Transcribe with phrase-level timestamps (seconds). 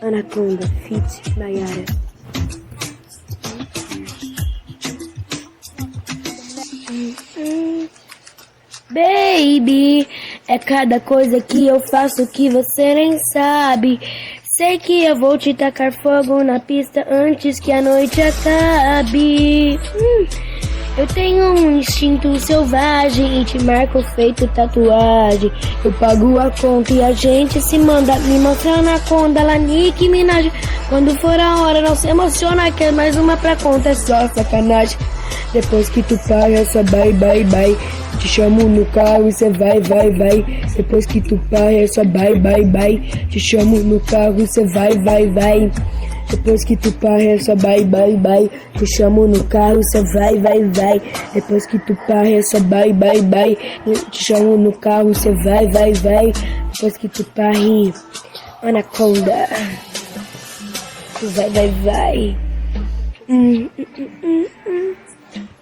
[0.00, 1.84] Anaconda, Fit, Nayara.
[8.88, 10.06] Baby,
[10.46, 13.98] é cada coisa que eu faço que você nem sabe.
[14.44, 19.76] Sei que eu vou te tacar fogo na pista antes que a noite acabe.
[19.76, 20.26] Hum,
[20.98, 25.50] eu tenho um instinto selvagem e te marco feito tatuagem.
[25.84, 28.16] Eu pago a conta e a gente se manda.
[28.18, 30.50] Me mostra na conta, lá Nick Minaj.
[30.88, 34.28] Quando for a hora, não se emociona, que é mais uma pra conta, é só
[34.28, 34.98] sacanagem.
[35.52, 37.78] Depois que tu paga, só bye, bye, bye.
[38.18, 40.44] Te chamo no carro e cê vai, vai, vai.
[40.76, 42.98] Depois que tu paga, só bye, bye, bye.
[43.30, 45.70] Te chamo no carro e cê vai, vai, vai.
[46.30, 48.50] Depois que tu paga, é só bye, bye, bye.
[48.76, 51.00] Te chamo no carro, cê vai, vai, vai.
[51.34, 53.56] Depois que tu paga, é só bye, bye, bye.
[54.10, 56.32] Te chamo no carro, cê vai, vai, vai.
[56.72, 57.58] Depois que tu paga,
[58.62, 59.48] anaconda.
[61.18, 62.36] Tu vai, vai, vai.
[63.28, 63.86] Hum, hum,
[64.22, 64.94] hum, hum.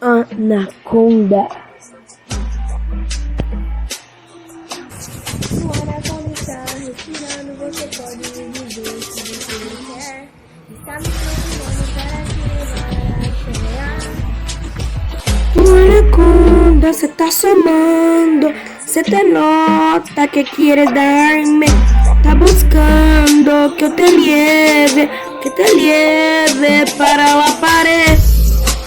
[0.00, 1.48] Anaconda.
[5.52, 6.64] O anaconda está
[7.58, 8.63] você pode me
[15.56, 18.52] Anaconda, se tá somando.
[18.84, 21.66] Se te nota que quieres darme.
[22.22, 25.10] Tá buscando que te lleve,
[25.42, 28.18] que te lleve para la pared.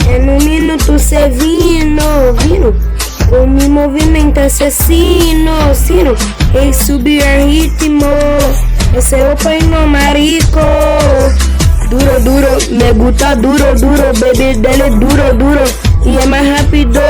[0.07, 2.73] En un minuto se vino, vino.
[3.27, 6.13] Con mi movimiento asesino, sino.
[6.63, 8.13] Y subir el ritmo.
[8.95, 10.61] Ese opa y no marico.
[12.69, 15.63] Me gusta duro, duro, baby, dale duro, duro.
[16.05, 17.01] Y es más rápido,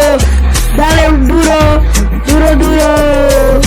[0.75, 1.81] dale duro,
[2.27, 3.61] duro, duro.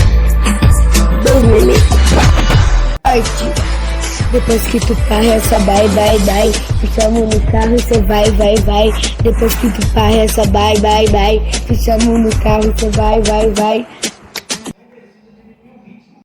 [1.25, 1.83] Dois minutos.
[4.33, 6.53] Depois que tu parra essa bye, bye, bye.
[6.81, 8.93] Te chamo no carro e cê vai, vai, vai.
[9.25, 11.41] Depois que tu parra essa bye, bye, bye.
[11.67, 13.87] Te chamo no carro e cê vai, vai, vai.